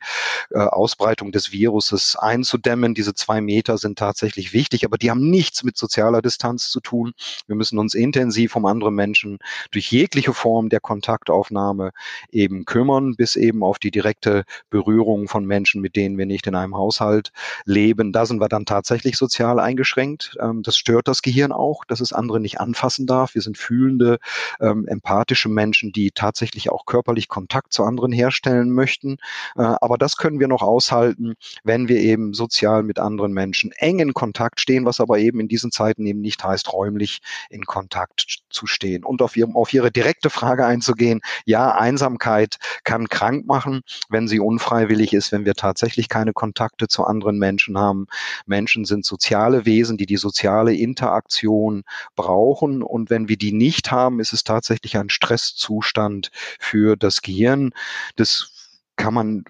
äh, 0.50 0.58
Ausbreitung 0.58 1.32
des 1.32 1.52
Viruses 1.52 2.16
einzudämmen. 2.16 2.94
Diese 2.94 3.14
zwei 3.14 3.40
Meter 3.40 3.78
sind 3.78 3.98
tatsächlich 3.98 4.52
wichtig, 4.52 4.84
aber 4.84 4.98
die 4.98 5.10
haben 5.10 5.30
nichts 5.30 5.64
mit 5.64 5.76
sozialer 5.76 6.22
Distanz 6.22 6.70
zu 6.70 6.77
tun 6.80 7.08
tun. 7.08 7.12
Wir 7.46 7.56
müssen 7.56 7.78
uns 7.78 7.94
intensiv 7.94 8.56
um 8.56 8.66
andere 8.66 8.92
Menschen 8.92 9.38
durch 9.70 9.90
jegliche 9.90 10.32
Form 10.32 10.68
der 10.68 10.80
Kontaktaufnahme 10.80 11.92
eben 12.30 12.64
kümmern, 12.64 13.14
bis 13.16 13.36
eben 13.36 13.62
auf 13.62 13.78
die 13.78 13.90
direkte 13.90 14.44
Berührung 14.70 15.28
von 15.28 15.44
Menschen, 15.44 15.80
mit 15.80 15.96
denen 15.96 16.18
wir 16.18 16.26
nicht 16.26 16.46
in 16.46 16.54
einem 16.54 16.76
Haushalt 16.76 17.32
leben. 17.64 18.12
Da 18.12 18.26
sind 18.26 18.40
wir 18.40 18.48
dann 18.48 18.64
tatsächlich 18.64 19.16
sozial 19.16 19.60
eingeschränkt. 19.60 20.36
Ähm, 20.40 20.62
das 20.62 20.76
stört 20.76 21.08
das 21.08 21.22
Gehirn 21.22 21.52
auch, 21.52 21.84
dass 21.84 22.00
es 22.00 22.12
andere 22.12 22.40
nicht 22.40 22.60
anfassen 22.60 23.06
darf. 23.06 23.34
Wir 23.34 23.42
sind 23.42 23.58
fühlende, 23.58 24.18
ähm, 24.60 24.86
empathische 24.86 25.48
Menschen, 25.48 25.92
die 25.92 26.10
tatsächlich 26.10 26.70
auch 26.70 26.86
körperlich 26.86 27.28
Kontakt 27.28 27.72
zu 27.72 27.84
anderen 27.84 28.12
herstellen 28.12 28.72
möchten. 28.72 29.18
Äh, 29.56 29.62
aber 29.62 29.98
das 29.98 30.16
können 30.16 30.40
wir 30.40 30.48
noch 30.48 30.62
aushalten, 30.62 31.34
wenn 31.64 31.88
wir 31.88 31.98
eben 31.98 32.34
sozial 32.34 32.82
mit 32.82 32.98
anderen 32.98 33.32
Menschen 33.32 33.72
eng 33.72 33.98
in 33.98 34.14
Kontakt 34.14 34.60
stehen, 34.60 34.84
was 34.84 35.00
aber 35.00 35.18
eben 35.18 35.40
in 35.40 35.48
diesen 35.48 35.70
Zeiten 35.70 36.06
eben 36.06 36.20
nicht 36.20 36.42
heißt, 36.42 36.67
räumlich 36.72 37.20
in 37.50 37.64
Kontakt 37.64 38.40
zu 38.50 38.66
stehen. 38.66 39.04
Und 39.04 39.22
auf, 39.22 39.36
ihr, 39.36 39.48
auf 39.54 39.72
Ihre 39.72 39.90
direkte 39.90 40.30
Frage 40.30 40.66
einzugehen, 40.66 41.20
ja, 41.44 41.74
Einsamkeit 41.74 42.58
kann 42.84 43.08
krank 43.08 43.46
machen, 43.46 43.82
wenn 44.08 44.28
sie 44.28 44.40
unfreiwillig 44.40 45.12
ist, 45.12 45.32
wenn 45.32 45.44
wir 45.44 45.54
tatsächlich 45.54 46.08
keine 46.08 46.32
Kontakte 46.32 46.88
zu 46.88 47.04
anderen 47.04 47.38
Menschen 47.38 47.78
haben. 47.78 48.06
Menschen 48.46 48.84
sind 48.84 49.04
soziale 49.04 49.64
Wesen, 49.64 49.96
die 49.96 50.06
die 50.06 50.16
soziale 50.16 50.74
Interaktion 50.74 51.84
brauchen. 52.16 52.82
Und 52.82 53.10
wenn 53.10 53.28
wir 53.28 53.36
die 53.36 53.52
nicht 53.52 53.90
haben, 53.90 54.20
ist 54.20 54.32
es 54.32 54.44
tatsächlich 54.44 54.96
ein 54.96 55.10
Stresszustand 55.10 56.30
für 56.58 56.96
das 56.96 57.22
Gehirn. 57.22 57.72
Das 58.16 58.52
kann 58.96 59.14
man 59.14 59.44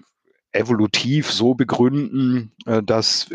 evolutiv 0.53 1.31
so 1.31 1.55
begründen, 1.55 2.53
äh, 2.67 2.83
dass 2.83 3.29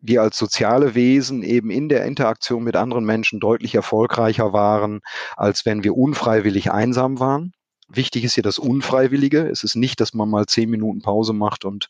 wir 0.00 0.22
als 0.22 0.38
soziale 0.38 0.94
Wesen 0.94 1.42
eben 1.42 1.70
in 1.70 1.88
der 1.88 2.04
Interaktion 2.04 2.64
mit 2.64 2.76
anderen 2.76 3.04
Menschen 3.04 3.40
deutlich 3.40 3.74
erfolgreicher 3.74 4.52
waren, 4.52 5.00
als 5.36 5.66
wenn 5.66 5.84
wir 5.84 5.96
unfreiwillig 5.96 6.70
einsam 6.70 7.20
waren. 7.20 7.52
Wichtig 7.90 8.24
ist 8.24 8.34
hier 8.34 8.42
das 8.42 8.58
Unfreiwillige. 8.58 9.48
Es 9.48 9.64
ist 9.64 9.74
nicht, 9.74 9.98
dass 10.00 10.12
man 10.12 10.28
mal 10.28 10.44
zehn 10.44 10.68
Minuten 10.68 11.00
Pause 11.00 11.32
macht 11.32 11.64
und 11.64 11.88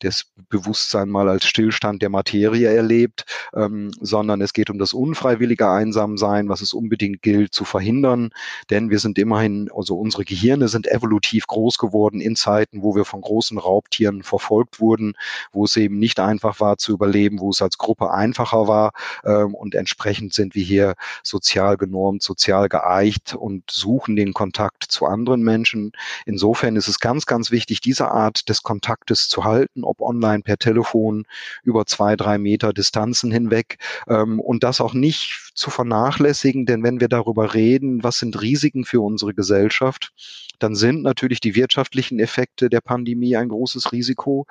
das 0.00 0.24
Bewusstsein 0.48 1.08
mal 1.08 1.28
als 1.28 1.46
Stillstand 1.46 2.02
der 2.02 2.08
Materie 2.08 2.68
erlebt, 2.68 3.24
ähm, 3.54 3.92
sondern 4.00 4.40
es 4.40 4.52
geht 4.52 4.68
um 4.68 4.80
das 4.80 4.92
unfreiwillige 4.92 5.70
Einsamsein, 5.70 6.48
was 6.48 6.60
es 6.60 6.72
unbedingt 6.72 7.22
gilt 7.22 7.54
zu 7.54 7.64
verhindern. 7.64 8.30
Denn 8.70 8.90
wir 8.90 8.98
sind 8.98 9.16
immerhin, 9.16 9.70
also 9.72 9.96
unsere 9.96 10.24
Gehirne 10.24 10.66
sind 10.66 10.88
evolutiv 10.88 11.46
groß 11.46 11.78
geworden 11.78 12.20
in 12.20 12.34
Zeiten, 12.34 12.82
wo 12.82 12.96
wir 12.96 13.04
von 13.04 13.20
großen 13.20 13.58
Raubtieren 13.58 14.24
verfolgt 14.24 14.80
wurden, 14.80 15.14
wo 15.52 15.66
es 15.66 15.76
eben 15.76 16.00
nicht 16.00 16.18
einfach 16.18 16.58
war 16.58 16.78
zu 16.78 16.90
überleben, 16.92 17.38
wo 17.38 17.50
es 17.50 17.62
als 17.62 17.78
Gruppe 17.78 18.10
einfacher 18.10 18.66
war. 18.66 18.90
Ähm, 19.24 19.54
und 19.54 19.76
entsprechend 19.76 20.34
sind 20.34 20.56
wir 20.56 20.64
hier 20.64 20.96
sozial 21.22 21.76
genormt, 21.76 22.24
sozial 22.24 22.68
geeicht 22.68 23.36
und 23.36 23.70
suchen 23.70 24.16
den 24.16 24.32
Kontakt 24.32 24.82
zu 24.82 25.06
anderen 25.06 25.27
anderen 25.28 25.42
Menschen. 25.42 25.92
Insofern 26.24 26.76
ist 26.76 26.88
es 26.88 27.00
ganz, 27.00 27.26
ganz 27.26 27.50
wichtig, 27.50 27.80
diese 27.80 28.10
Art 28.10 28.48
des 28.48 28.62
Kontaktes 28.62 29.28
zu 29.28 29.44
halten, 29.44 29.84
ob 29.84 30.00
online, 30.00 30.42
per 30.42 30.56
Telefon, 30.56 31.26
über 31.62 31.84
zwei, 31.84 32.16
drei 32.16 32.38
Meter 32.38 32.72
Distanzen 32.72 33.30
hinweg 33.30 33.78
ähm, 34.08 34.40
und 34.40 34.64
das 34.64 34.80
auch 34.80 34.94
nicht 34.94 35.52
zu 35.54 35.70
vernachlässigen, 35.70 36.64
denn 36.64 36.82
wenn 36.82 37.00
wir 37.00 37.08
darüber 37.08 37.52
reden, 37.52 38.02
was 38.02 38.18
sind 38.18 38.40
Risiken 38.40 38.84
für 38.84 39.00
unsere 39.00 39.34
Gesellschaft, 39.34 40.12
dann 40.58 40.74
sind 40.74 41.02
natürlich 41.02 41.40
die 41.40 41.54
wirtschaftlichen 41.54 42.18
Effekte 42.18 42.68
der 42.68 42.80
Pandemie 42.80 43.36
ein 43.36 43.48
großes 43.48 43.92
Risiko. 43.92 44.46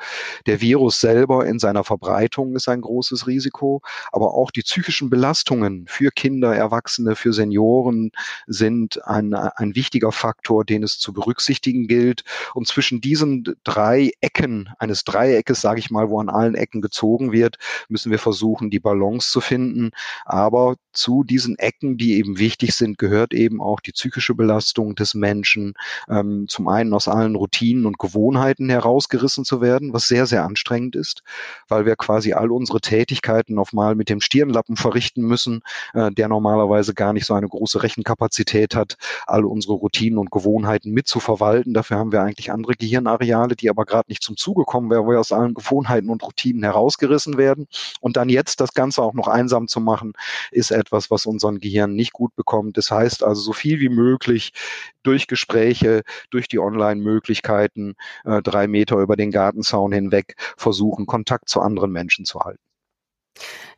Der 0.45 0.61
Virus 0.61 0.99
selber 0.99 1.45
in 1.45 1.59
seiner 1.59 1.83
Verbreitung 1.83 2.55
ist 2.55 2.69
ein 2.69 2.81
großes 2.81 3.27
Risiko, 3.27 3.81
aber 4.11 4.33
auch 4.33 4.51
die 4.51 4.61
psychischen 4.61 5.09
Belastungen 5.09 5.85
für 5.87 6.11
Kinder, 6.11 6.55
Erwachsene, 6.55 7.15
für 7.15 7.33
Senioren 7.33 8.11
sind 8.47 9.05
ein, 9.05 9.33
ein 9.33 9.75
wichtiger 9.75 10.11
Faktor, 10.11 10.63
den 10.67 10.83
es 10.83 10.99
zu 10.99 11.13
berücksichtigen 11.13 11.87
gilt. 11.87 12.23
Und 12.53 12.67
zwischen 12.67 13.01
diesen 13.01 13.55
drei 13.63 14.11
Ecken 14.21 14.69
eines 14.79 15.03
Dreieckes, 15.03 15.61
sage 15.61 15.79
ich 15.79 15.89
mal, 15.89 16.09
wo 16.09 16.19
an 16.19 16.29
allen 16.29 16.55
Ecken 16.55 16.81
gezogen 16.81 17.31
wird, 17.31 17.57
müssen 17.89 18.11
wir 18.11 18.19
versuchen, 18.19 18.69
die 18.69 18.79
Balance 18.79 19.31
zu 19.31 19.41
finden. 19.41 19.91
Aber 20.25 20.75
zu 20.91 21.23
diesen 21.23 21.57
Ecken, 21.57 21.97
die 21.97 22.15
eben 22.17 22.39
wichtig 22.39 22.73
sind, 22.73 22.97
gehört 22.97 23.33
eben 23.33 23.61
auch 23.61 23.79
die 23.79 23.91
psychische 23.91 24.35
Belastung 24.35 24.95
des 24.95 25.13
Menschen, 25.13 25.75
ähm, 26.09 26.45
zum 26.47 26.67
einen 26.67 26.93
aus 26.93 27.07
allen 27.07 27.35
Routinen 27.35 27.85
und 27.85 27.99
Gewohnheiten 27.99 28.69
herausgerissen 28.69 29.45
zu 29.45 29.61
werden, 29.61 29.93
was 29.93 30.07
sehr, 30.07 30.25
sehr 30.25 30.43
anstrengend 30.43 30.95
ist, 30.95 31.23
weil 31.67 31.85
wir 31.85 31.95
quasi 31.95 32.33
all 32.33 32.51
unsere 32.51 32.81
Tätigkeiten 32.81 33.59
auf 33.59 33.73
mal 33.73 33.95
mit 33.95 34.09
dem 34.09 34.21
Stirnlappen 34.21 34.75
verrichten 34.75 35.21
müssen, 35.21 35.61
äh, 35.93 36.11
der 36.11 36.27
normalerweise 36.27 36.93
gar 36.93 37.13
nicht 37.13 37.25
so 37.25 37.33
eine 37.33 37.47
große 37.47 37.83
Rechenkapazität 37.83 38.75
hat, 38.75 38.97
all 39.27 39.45
unsere 39.45 39.73
Routinen 39.73 40.17
und 40.17 40.31
Gewohnheiten 40.31 40.56
mitzuverwalten. 40.93 41.73
Dafür 41.73 41.97
haben 41.97 42.11
wir 42.11 42.21
eigentlich 42.21 42.51
andere 42.51 42.73
Gehirnareale, 42.73 43.55
die 43.55 43.69
aber 43.69 43.85
gerade 43.85 44.09
nicht 44.09 44.23
zum 44.23 44.37
Zuge 44.37 44.63
kommen, 44.63 44.89
weil 44.89 45.07
wir 45.07 45.19
aus 45.19 45.31
allen 45.31 45.53
Gewohnheiten 45.53 46.09
und 46.09 46.23
Routinen 46.23 46.63
herausgerissen 46.63 47.37
werden. 47.37 47.67
Und 48.01 48.17
dann 48.17 48.29
jetzt 48.29 48.59
das 48.61 48.73
Ganze 48.73 49.01
auch 49.01 49.13
noch 49.13 49.27
einsam 49.27 49.67
zu 49.67 49.79
machen, 49.79 50.13
ist 50.51 50.71
etwas, 50.71 51.11
was 51.11 51.25
unseren 51.25 51.59
Gehirn 51.59 51.93
nicht 51.93 52.13
gut 52.13 52.35
bekommt. 52.35 52.77
Das 52.77 52.91
heißt 52.91 53.23
also, 53.23 53.41
so 53.41 53.53
viel 53.53 53.79
wie 53.79 53.89
möglich 53.89 54.53
durch 55.03 55.27
Gespräche 55.27 56.03
durch 56.29 56.47
die 56.47 56.59
Online-Möglichkeiten 56.59 57.95
äh, 58.25 58.41
drei 58.41 58.67
Meter 58.67 58.97
über 58.97 59.15
den 59.15 59.31
Gartenzaun 59.31 59.91
hinweg 59.91 60.35
versuchen, 60.57 61.05
Kontakt 61.05 61.49
zu 61.49 61.61
anderen 61.61 61.91
Menschen 61.91 62.25
zu 62.25 62.41
halten. 62.41 62.66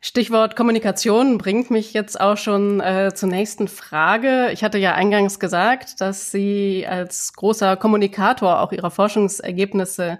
Stichwort 0.00 0.56
Kommunikation 0.56 1.38
bringt 1.38 1.70
mich 1.70 1.92
jetzt 1.92 2.20
auch 2.20 2.36
schon 2.36 2.80
äh, 2.80 3.12
zur 3.14 3.28
nächsten 3.28 3.68
Frage. 3.68 4.50
Ich 4.52 4.64
hatte 4.64 4.78
ja 4.78 4.94
eingangs 4.94 5.38
gesagt, 5.38 6.00
dass 6.00 6.30
Sie 6.30 6.86
als 6.88 7.32
großer 7.34 7.76
Kommunikator 7.76 8.60
auch 8.60 8.72
Ihrer 8.72 8.90
Forschungsergebnisse 8.90 10.18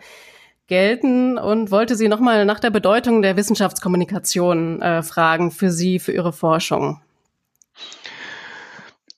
gelten 0.66 1.38
und 1.38 1.70
wollte 1.70 1.96
Sie 1.96 2.08
nochmal 2.08 2.44
nach 2.44 2.60
der 2.60 2.70
Bedeutung 2.70 3.22
der 3.22 3.36
Wissenschaftskommunikation 3.36 4.82
äh, 4.82 5.02
fragen 5.02 5.50
für 5.50 5.70
Sie, 5.70 5.98
für 5.98 6.12
Ihre 6.12 6.32
Forschung 6.32 7.00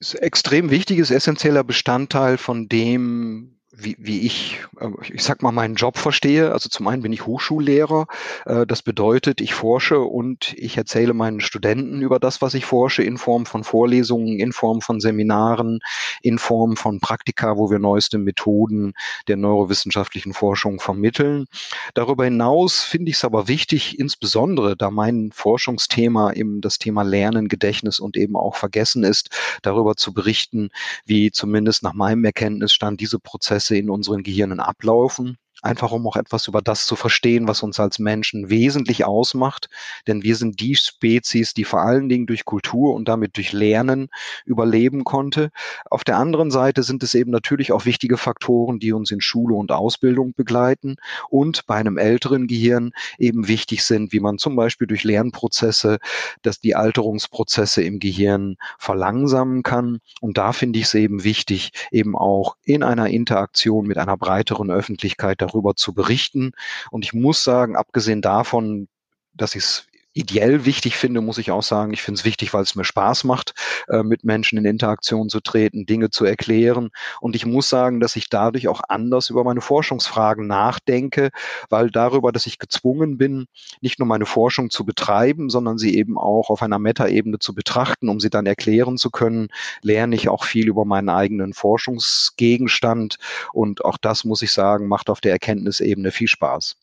ist 0.02 0.14
extrem 0.14 0.70
wichtiges, 0.70 1.12
essentieller 1.12 1.62
Bestandteil 1.62 2.36
von 2.36 2.68
dem, 2.68 3.54
wie, 3.74 3.96
wie 3.98 4.20
ich, 4.20 4.60
äh, 4.80 4.88
ich 5.12 5.22
sag 5.22 5.42
mal, 5.42 5.50
meinen 5.50 5.74
Job 5.74 5.96
verstehe. 5.96 6.52
Also 6.52 6.68
zum 6.68 6.86
einen 6.88 7.02
bin 7.02 7.12
ich 7.12 7.26
Hochschullehrer. 7.26 8.06
Äh, 8.44 8.66
das 8.66 8.82
bedeutet, 8.82 9.40
ich 9.40 9.54
forsche 9.54 10.00
und 10.00 10.52
ich 10.56 10.76
erzähle 10.76 11.14
meinen 11.14 11.40
Studenten 11.40 12.02
über 12.02 12.20
das, 12.20 12.42
was 12.42 12.54
ich 12.54 12.66
forsche, 12.66 13.02
in 13.02 13.16
Form 13.16 13.46
von 13.46 13.64
Vorlesungen, 13.64 14.38
in 14.38 14.52
Form 14.52 14.82
von 14.82 15.00
Seminaren, 15.00 15.80
in 16.20 16.38
Form 16.38 16.76
von 16.76 17.00
Praktika, 17.00 17.56
wo 17.56 17.70
wir 17.70 17.78
neueste 17.78 18.18
Methoden 18.18 18.92
der 19.26 19.38
neurowissenschaftlichen 19.38 20.34
Forschung 20.34 20.78
vermitteln. 20.78 21.46
Darüber 21.94 22.24
hinaus 22.24 22.82
finde 22.82 23.10
ich 23.10 23.16
es 23.16 23.24
aber 23.24 23.48
wichtig, 23.48 23.98
insbesondere 23.98 24.76
da 24.76 24.90
mein 24.90 25.30
Forschungsthema 25.32 26.32
eben 26.32 26.60
das 26.60 26.78
Thema 26.78 27.02
Lernen, 27.02 27.48
Gedächtnis 27.48 28.00
und 28.00 28.16
eben 28.18 28.36
auch 28.36 28.56
Vergessen 28.56 29.02
ist, 29.02 29.30
darüber 29.62 29.96
zu 29.96 30.12
berichten, 30.12 30.68
wie 31.06 31.30
zumindest 31.30 31.82
nach 31.82 31.94
meinem 31.94 32.24
Erkenntnisstand 32.24 33.00
diese 33.00 33.18
Prozesse 33.18 33.61
Prozesse 33.62 33.76
in 33.76 33.90
unseren 33.90 34.22
Gehirnen 34.24 34.58
ablaufen. 34.60 35.36
Einfach 35.62 35.92
um 35.92 36.06
auch 36.06 36.16
etwas 36.16 36.48
über 36.48 36.60
das 36.60 36.86
zu 36.86 36.96
verstehen, 36.96 37.46
was 37.48 37.62
uns 37.62 37.78
als 37.78 37.98
Menschen 37.98 38.50
wesentlich 38.50 39.04
ausmacht. 39.04 39.70
Denn 40.06 40.22
wir 40.22 40.36
sind 40.36 40.60
die 40.60 40.74
Spezies, 40.74 41.54
die 41.54 41.64
vor 41.64 41.80
allen 41.80 42.08
Dingen 42.08 42.26
durch 42.26 42.44
Kultur 42.44 42.94
und 42.94 43.08
damit 43.08 43.36
durch 43.36 43.52
Lernen 43.52 44.08
überleben 44.44 45.04
konnte. 45.04 45.50
Auf 45.88 46.02
der 46.04 46.18
anderen 46.18 46.50
Seite 46.50 46.82
sind 46.82 47.02
es 47.02 47.14
eben 47.14 47.30
natürlich 47.30 47.72
auch 47.72 47.84
wichtige 47.84 48.16
Faktoren, 48.16 48.80
die 48.80 48.92
uns 48.92 49.10
in 49.12 49.20
Schule 49.20 49.54
und 49.54 49.70
Ausbildung 49.70 50.34
begleiten 50.34 50.96
und 51.30 51.64
bei 51.66 51.76
einem 51.76 51.96
älteren 51.96 52.48
Gehirn 52.48 52.90
eben 53.18 53.46
wichtig 53.46 53.84
sind, 53.84 54.12
wie 54.12 54.20
man 54.20 54.38
zum 54.38 54.56
Beispiel 54.56 54.88
durch 54.88 55.04
Lernprozesse, 55.04 55.98
dass 56.42 56.58
die 56.58 56.74
Alterungsprozesse 56.74 57.82
im 57.82 58.00
Gehirn 58.00 58.56
verlangsamen 58.78 59.62
kann. 59.62 60.00
Und 60.20 60.38
da 60.38 60.52
finde 60.52 60.80
ich 60.80 60.86
es 60.86 60.94
eben 60.94 61.22
wichtig, 61.22 61.70
eben 61.92 62.16
auch 62.16 62.56
in 62.64 62.82
einer 62.82 63.08
Interaktion 63.08 63.86
mit 63.86 63.98
einer 63.98 64.16
breiteren 64.16 64.70
Öffentlichkeit 64.70 65.40
darüber 65.40 65.51
zu 65.76 65.94
berichten. 65.94 66.52
Und 66.90 67.04
ich 67.04 67.12
muss 67.12 67.44
sagen, 67.44 67.76
abgesehen 67.76 68.22
davon, 68.22 68.88
dass 69.34 69.54
ich 69.54 69.64
es 69.64 69.86
ideell 70.14 70.64
wichtig 70.64 70.96
finde, 70.96 71.20
muss 71.20 71.38
ich 71.38 71.50
auch 71.50 71.62
sagen, 71.62 71.92
ich 71.92 72.02
finde 72.02 72.18
es 72.18 72.24
wichtig, 72.24 72.52
weil 72.52 72.62
es 72.62 72.74
mir 72.74 72.84
Spaß 72.84 73.24
macht, 73.24 73.54
äh, 73.88 74.02
mit 74.02 74.24
Menschen 74.24 74.58
in 74.58 74.64
Interaktion 74.64 75.28
zu 75.28 75.40
treten, 75.40 75.86
Dinge 75.86 76.10
zu 76.10 76.24
erklären. 76.24 76.90
Und 77.20 77.34
ich 77.36 77.46
muss 77.46 77.68
sagen, 77.68 78.00
dass 78.00 78.16
ich 78.16 78.28
dadurch 78.28 78.68
auch 78.68 78.82
anders 78.88 79.30
über 79.30 79.44
meine 79.44 79.60
Forschungsfragen 79.60 80.46
nachdenke, 80.46 81.30
weil 81.70 81.90
darüber, 81.90 82.32
dass 82.32 82.46
ich 82.46 82.58
gezwungen 82.58 83.18
bin, 83.18 83.46
nicht 83.80 83.98
nur 83.98 84.06
meine 84.06 84.26
Forschung 84.26 84.70
zu 84.70 84.84
betreiben, 84.84 85.50
sondern 85.50 85.78
sie 85.78 85.96
eben 85.96 86.18
auch 86.18 86.50
auf 86.50 86.62
einer 86.62 86.78
Metaebene 86.78 87.38
zu 87.38 87.54
betrachten, 87.54 88.08
um 88.08 88.20
sie 88.20 88.30
dann 88.30 88.46
erklären 88.46 88.98
zu 88.98 89.10
können, 89.10 89.48
lerne 89.82 90.14
ich 90.14 90.28
auch 90.28 90.44
viel 90.44 90.68
über 90.68 90.84
meinen 90.84 91.08
eigenen 91.08 91.54
Forschungsgegenstand. 91.54 93.16
Und 93.52 93.84
auch 93.84 93.96
das, 93.98 94.24
muss 94.24 94.42
ich 94.42 94.52
sagen, 94.52 94.88
macht 94.88 95.10
auf 95.10 95.20
der 95.20 95.32
Erkenntnisebene 95.32 96.10
viel 96.10 96.28
Spaß. 96.28 96.76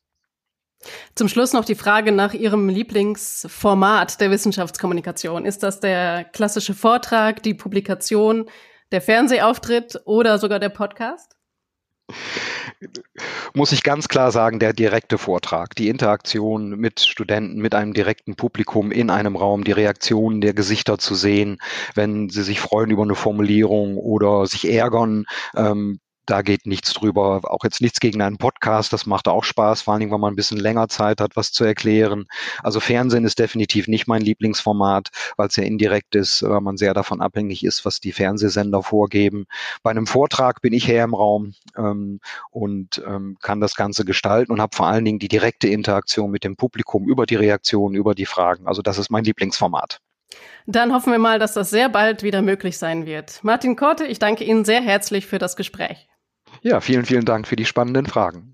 Zum 1.15 1.27
Schluss 1.27 1.53
noch 1.53 1.65
die 1.65 1.75
Frage 1.75 2.11
nach 2.11 2.33
Ihrem 2.33 2.69
Lieblingsformat 2.69 4.21
der 4.21 4.31
Wissenschaftskommunikation. 4.31 5.45
Ist 5.45 5.63
das 5.63 5.79
der 5.79 6.23
klassische 6.23 6.73
Vortrag, 6.73 7.43
die 7.43 7.53
Publikation, 7.53 8.49
der 8.91 9.01
Fernsehauftritt 9.01 10.01
oder 10.05 10.39
sogar 10.39 10.59
der 10.59 10.69
Podcast? 10.69 11.35
Muss 13.53 13.71
ich 13.71 13.83
ganz 13.83 14.07
klar 14.07 14.31
sagen, 14.31 14.59
der 14.59 14.73
direkte 14.73 15.17
Vortrag, 15.17 15.75
die 15.75 15.89
Interaktion 15.89 16.71
mit 16.71 17.01
Studenten, 17.01 17.59
mit 17.59 17.75
einem 17.75 17.93
direkten 17.93 18.35
Publikum 18.35 18.91
in 18.91 19.09
einem 19.09 19.35
Raum, 19.35 19.63
die 19.63 19.73
Reaktionen 19.73 20.41
der 20.41 20.53
Gesichter 20.53 20.97
zu 20.97 21.13
sehen, 21.13 21.59
wenn 21.93 22.29
sie 22.29 22.43
sich 22.43 22.59
freuen 22.59 22.89
über 22.89 23.03
eine 23.03 23.15
Formulierung 23.15 23.97
oder 23.97 24.45
sich 24.45 24.69
ärgern, 24.71 25.25
ähm, 25.55 25.99
da 26.29 26.41
geht 26.41 26.65
nichts 26.65 26.93
drüber. 26.93 27.41
Auch 27.43 27.63
jetzt 27.63 27.81
nichts 27.81 27.99
gegen 27.99 28.21
einen 28.21 28.37
Podcast, 28.37 28.93
das 28.93 29.05
macht 29.05 29.27
auch 29.27 29.43
Spaß, 29.43 29.81
vor 29.81 29.93
allen 29.93 30.01
Dingen, 30.01 30.11
wenn 30.11 30.19
man 30.19 30.33
ein 30.33 30.35
bisschen 30.35 30.59
länger 30.59 30.87
Zeit 30.87 31.21
hat, 31.21 31.35
was 31.35 31.51
zu 31.51 31.63
erklären. 31.63 32.25
Also 32.61 32.79
Fernsehen 32.79 33.25
ist 33.25 33.39
definitiv 33.39 33.87
nicht 33.87 34.07
mein 34.07 34.21
Lieblingsformat, 34.21 35.09
weil 35.37 35.47
es 35.47 35.55
ja 35.55 35.63
indirekt 35.63 36.15
ist, 36.15 36.43
weil 36.43 36.61
man 36.61 36.77
sehr 36.77 36.93
davon 36.93 37.21
abhängig 37.21 37.63
ist, 37.63 37.85
was 37.85 37.99
die 37.99 38.11
Fernsehsender 38.11 38.83
vorgeben. 38.83 39.45
Bei 39.83 39.91
einem 39.91 40.07
Vortrag 40.07 40.61
bin 40.61 40.73
ich 40.73 40.87
her 40.87 41.03
im 41.03 41.15
Raum 41.15 41.53
ähm, 41.75 42.19
und 42.51 43.01
ähm, 43.05 43.37
kann 43.41 43.59
das 43.59 43.75
Ganze 43.75 44.05
gestalten 44.05 44.51
und 44.51 44.61
habe 44.61 44.75
vor 44.75 44.87
allen 44.87 45.05
Dingen 45.05 45.19
die 45.19 45.27
direkte 45.27 45.67
Interaktion 45.67 46.31
mit 46.31 46.43
dem 46.43 46.55
Publikum 46.55 47.07
über 47.07 47.25
die 47.25 47.35
Reaktionen, 47.35 47.95
über 47.95 48.13
die 48.15 48.25
Fragen. 48.25 48.67
Also 48.67 48.81
das 48.81 48.97
ist 48.97 49.09
mein 49.09 49.23
Lieblingsformat. 49.23 49.99
Dann 50.67 50.93
hoffen 50.93 51.11
wir 51.11 51.19
mal, 51.19 51.39
dass 51.39 51.53
das 51.53 51.69
sehr 51.69 51.89
bald 51.89 52.21
wieder 52.21 52.41
möglich 52.41 52.77
sein 52.77 53.05
wird. 53.05 53.43
Martin 53.43 53.75
Korte, 53.75 54.05
ich 54.05 54.19
danke 54.19 54.43
Ihnen 54.43 54.65
sehr 54.65 54.81
herzlich 54.81 55.25
für 55.25 55.39
das 55.39 55.55
Gespräch. 55.55 56.07
Ja, 56.61 56.81
vielen, 56.81 57.05
vielen 57.05 57.25
Dank 57.25 57.47
für 57.47 57.55
die 57.55 57.65
spannenden 57.65 58.05
Fragen. 58.05 58.53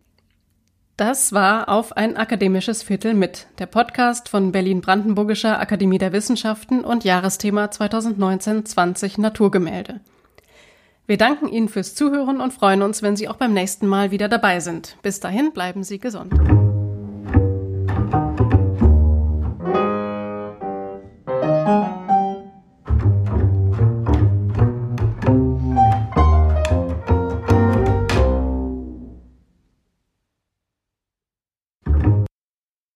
Das 0.97 1.33
war 1.33 1.67
auf 1.67 1.97
ein 1.97 2.15
akademisches 2.15 2.81
Viertel 2.81 3.15
mit, 3.15 3.47
der 3.59 3.65
Podcast 3.65 4.29
von 4.29 4.53
Berlin-Brandenburgischer 4.53 5.59
Akademie 5.59 5.97
der 5.97 6.13
Wissenschaften 6.13 6.85
und 6.85 7.03
Jahresthema 7.03 7.65
2019-20 7.65 9.19
Naturgemälde. 9.19 9.99
Wir 11.05 11.17
danken 11.17 11.49
Ihnen 11.49 11.67
fürs 11.67 11.95
Zuhören 11.95 12.39
und 12.39 12.53
freuen 12.53 12.81
uns, 12.81 13.03
wenn 13.03 13.17
Sie 13.17 13.27
auch 13.27 13.35
beim 13.35 13.53
nächsten 13.53 13.87
Mal 13.87 14.11
wieder 14.11 14.29
dabei 14.29 14.61
sind. 14.61 14.97
Bis 15.01 15.19
dahin 15.19 15.51
bleiben 15.51 15.83
Sie 15.83 15.99
gesund. 15.99 16.33